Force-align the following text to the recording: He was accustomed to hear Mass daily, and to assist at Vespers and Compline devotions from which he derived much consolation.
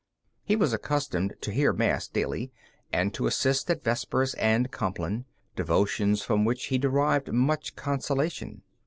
He 0.43 0.55
was 0.55 0.73
accustomed 0.73 1.35
to 1.41 1.51
hear 1.51 1.71
Mass 1.71 2.07
daily, 2.07 2.51
and 2.91 3.13
to 3.13 3.27
assist 3.27 3.69
at 3.69 3.83
Vespers 3.83 4.33
and 4.33 4.71
Compline 4.71 5.25
devotions 5.55 6.23
from 6.23 6.43
which 6.43 6.65
he 6.73 6.79
derived 6.79 7.31
much 7.31 7.75
consolation. 7.75 8.63